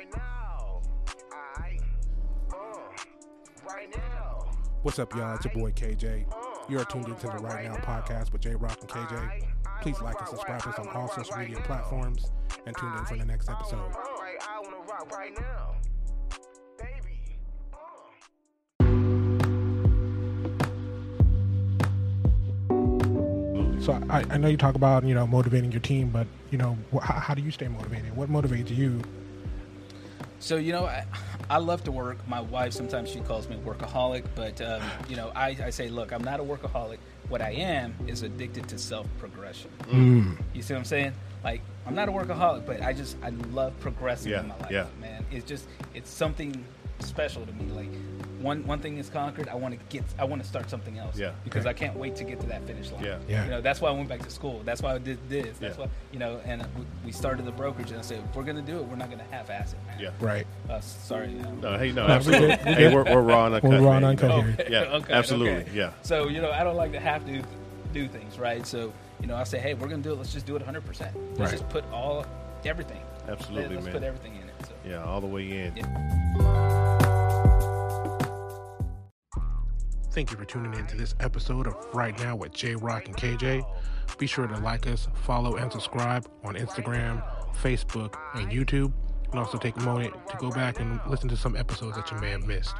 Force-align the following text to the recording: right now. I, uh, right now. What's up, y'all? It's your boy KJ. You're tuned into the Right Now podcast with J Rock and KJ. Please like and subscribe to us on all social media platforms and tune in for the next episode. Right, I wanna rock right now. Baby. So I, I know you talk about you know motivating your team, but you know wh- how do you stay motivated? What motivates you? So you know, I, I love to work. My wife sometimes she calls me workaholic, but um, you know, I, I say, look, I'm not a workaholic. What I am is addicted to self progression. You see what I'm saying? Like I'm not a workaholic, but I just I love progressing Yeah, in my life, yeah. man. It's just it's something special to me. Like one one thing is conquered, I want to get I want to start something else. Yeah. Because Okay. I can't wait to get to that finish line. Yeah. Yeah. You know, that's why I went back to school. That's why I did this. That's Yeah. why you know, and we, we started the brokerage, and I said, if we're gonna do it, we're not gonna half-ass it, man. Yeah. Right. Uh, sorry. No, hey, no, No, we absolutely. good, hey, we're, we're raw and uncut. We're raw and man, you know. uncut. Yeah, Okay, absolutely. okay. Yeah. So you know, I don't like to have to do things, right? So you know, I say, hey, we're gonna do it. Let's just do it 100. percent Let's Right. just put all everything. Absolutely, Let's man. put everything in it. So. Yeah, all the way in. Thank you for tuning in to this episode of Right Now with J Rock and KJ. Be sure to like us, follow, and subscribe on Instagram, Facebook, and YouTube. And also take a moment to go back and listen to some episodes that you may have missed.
right 0.00 0.16
now. 0.16 0.80
I, 1.56 1.78
uh, 2.54 2.56
right 3.68 3.94
now. 3.94 4.50
What's 4.82 4.98
up, 4.98 5.14
y'all? 5.14 5.34
It's 5.34 5.44
your 5.44 5.52
boy 5.52 5.72
KJ. 5.72 6.24
You're 6.70 6.84
tuned 6.86 7.08
into 7.08 7.26
the 7.26 7.36
Right 7.36 7.64
Now 7.64 7.76
podcast 7.76 8.32
with 8.32 8.40
J 8.40 8.54
Rock 8.54 8.78
and 8.80 8.88
KJ. 8.88 9.42
Please 9.82 10.00
like 10.00 10.18
and 10.18 10.28
subscribe 10.28 10.62
to 10.62 10.70
us 10.70 10.78
on 10.78 10.88
all 10.88 11.08
social 11.08 11.36
media 11.36 11.60
platforms 11.64 12.30
and 12.66 12.74
tune 12.76 12.96
in 12.96 13.04
for 13.04 13.16
the 13.16 13.26
next 13.26 13.50
episode. 13.50 13.76
Right, 13.76 14.38
I 14.40 14.60
wanna 14.60 14.78
rock 14.88 15.10
right 15.14 15.38
now. 15.38 15.76
Baby. 16.78 17.36
So 23.84 24.00
I, 24.08 24.24
I 24.30 24.38
know 24.38 24.48
you 24.48 24.56
talk 24.56 24.76
about 24.76 25.04
you 25.04 25.14
know 25.14 25.26
motivating 25.26 25.72
your 25.72 25.82
team, 25.82 26.08
but 26.08 26.26
you 26.50 26.56
know 26.56 26.78
wh- 26.94 27.02
how 27.02 27.34
do 27.34 27.42
you 27.42 27.50
stay 27.50 27.68
motivated? 27.68 28.16
What 28.16 28.30
motivates 28.30 28.74
you? 28.74 29.02
So 30.40 30.56
you 30.56 30.72
know, 30.72 30.86
I, 30.86 31.04
I 31.48 31.58
love 31.58 31.84
to 31.84 31.92
work. 31.92 32.26
My 32.26 32.40
wife 32.40 32.72
sometimes 32.72 33.10
she 33.10 33.20
calls 33.20 33.48
me 33.48 33.56
workaholic, 33.64 34.24
but 34.34 34.60
um, 34.62 34.82
you 35.08 35.16
know, 35.16 35.30
I, 35.34 35.48
I 35.64 35.70
say, 35.70 35.88
look, 35.88 36.12
I'm 36.12 36.24
not 36.24 36.40
a 36.40 36.42
workaholic. 36.42 36.98
What 37.28 37.40
I 37.42 37.50
am 37.50 37.94
is 38.08 38.22
addicted 38.22 38.66
to 38.68 38.78
self 38.78 39.06
progression. 39.18 39.70
You 40.54 40.62
see 40.62 40.74
what 40.74 40.78
I'm 40.80 40.84
saying? 40.84 41.12
Like 41.44 41.60
I'm 41.86 41.94
not 41.94 42.08
a 42.08 42.12
workaholic, 42.12 42.66
but 42.66 42.82
I 42.82 42.92
just 42.92 43.16
I 43.22 43.30
love 43.52 43.78
progressing 43.80 44.32
Yeah, 44.32 44.40
in 44.40 44.48
my 44.48 44.56
life, 44.58 44.70
yeah. 44.70 44.86
man. 45.00 45.24
It's 45.30 45.44
just 45.46 45.66
it's 45.94 46.10
something 46.10 46.64
special 47.02 47.44
to 47.46 47.52
me. 47.52 47.70
Like 47.72 47.88
one 48.40 48.66
one 48.66 48.78
thing 48.78 48.96
is 48.96 49.10
conquered, 49.10 49.48
I 49.48 49.54
want 49.54 49.78
to 49.78 49.80
get 49.94 50.02
I 50.18 50.24
want 50.24 50.40
to 50.42 50.48
start 50.48 50.70
something 50.70 50.98
else. 50.98 51.18
Yeah. 51.18 51.32
Because 51.44 51.66
Okay. 51.66 51.70
I 51.70 51.72
can't 51.74 51.96
wait 51.96 52.16
to 52.16 52.24
get 52.24 52.40
to 52.40 52.46
that 52.46 52.66
finish 52.66 52.90
line. 52.90 53.04
Yeah. 53.04 53.18
Yeah. 53.28 53.44
You 53.44 53.50
know, 53.50 53.60
that's 53.60 53.80
why 53.82 53.90
I 53.90 53.92
went 53.92 54.08
back 54.08 54.22
to 54.22 54.30
school. 54.30 54.62
That's 54.64 54.80
why 54.82 54.94
I 54.94 54.98
did 54.98 55.18
this. 55.28 55.58
That's 55.58 55.76
Yeah. 55.76 55.84
why 55.84 55.90
you 56.12 56.18
know, 56.18 56.40
and 56.46 56.62
we, 56.76 56.84
we 57.06 57.12
started 57.12 57.44
the 57.44 57.52
brokerage, 57.52 57.90
and 57.90 57.98
I 57.98 58.02
said, 58.02 58.22
if 58.28 58.34
we're 58.34 58.44
gonna 58.44 58.62
do 58.62 58.78
it, 58.78 58.84
we're 58.84 58.96
not 58.96 59.10
gonna 59.10 59.24
half-ass 59.30 59.74
it, 59.74 59.78
man. 59.86 60.00
Yeah. 60.00 60.10
Right. 60.20 60.46
Uh, 60.70 60.80
sorry. 60.80 61.28
No, 61.60 61.76
hey, 61.76 61.92
no, 61.92 62.02
No, 62.02 62.06
we 62.06 62.12
absolutely. 62.14 62.48
good, 62.48 62.58
hey, 62.60 62.94
we're, 62.94 63.04
we're 63.04 63.20
raw 63.22 63.46
and 63.46 63.54
uncut. 63.56 63.70
We're 63.70 63.80
raw 63.82 63.96
and 63.98 64.02
man, 64.06 64.18
you 64.18 64.28
know. 64.28 64.34
uncut. 64.40 64.70
Yeah, 64.70 64.80
Okay, 64.96 65.12
absolutely. 65.12 65.52
okay. 65.62 65.70
Yeah. 65.74 65.92
So 66.02 66.28
you 66.28 66.40
know, 66.40 66.50
I 66.50 66.64
don't 66.64 66.76
like 66.76 66.92
to 66.92 67.00
have 67.00 67.26
to 67.26 67.42
do 67.92 68.08
things, 68.08 68.38
right? 68.38 68.66
So 68.66 68.92
you 69.20 69.26
know, 69.26 69.36
I 69.36 69.44
say, 69.44 69.58
hey, 69.58 69.74
we're 69.74 69.88
gonna 69.88 70.02
do 70.02 70.12
it. 70.12 70.16
Let's 70.16 70.32
just 70.32 70.46
do 70.46 70.56
it 70.56 70.60
100. 70.60 70.86
percent 70.86 71.14
Let's 71.38 71.40
Right. 71.40 71.50
just 71.50 71.68
put 71.68 71.84
all 71.92 72.24
everything. 72.64 73.02
Absolutely, 73.28 73.74
Let's 73.74 73.84
man. 73.86 73.94
put 73.94 74.02
everything 74.02 74.34
in 74.36 74.48
it. 74.48 74.54
So. 74.66 74.72
Yeah, 74.88 75.04
all 75.04 75.20
the 75.20 75.26
way 75.26 75.50
in. 75.66 76.69
Thank 80.12 80.32
you 80.32 80.36
for 80.36 80.44
tuning 80.44 80.74
in 80.74 80.86
to 80.88 80.96
this 80.96 81.14
episode 81.20 81.68
of 81.68 81.76
Right 81.94 82.18
Now 82.18 82.34
with 82.34 82.52
J 82.52 82.74
Rock 82.74 83.06
and 83.06 83.16
KJ. 83.16 83.64
Be 84.18 84.26
sure 84.26 84.48
to 84.48 84.58
like 84.58 84.88
us, 84.88 85.06
follow, 85.14 85.54
and 85.54 85.70
subscribe 85.70 86.28
on 86.42 86.56
Instagram, 86.56 87.22
Facebook, 87.54 88.16
and 88.34 88.50
YouTube. 88.50 88.92
And 89.30 89.38
also 89.38 89.56
take 89.56 89.76
a 89.76 89.82
moment 89.82 90.12
to 90.28 90.36
go 90.38 90.50
back 90.50 90.80
and 90.80 90.98
listen 91.06 91.28
to 91.28 91.36
some 91.36 91.54
episodes 91.54 91.94
that 91.94 92.10
you 92.10 92.18
may 92.18 92.30
have 92.30 92.44
missed. 92.44 92.74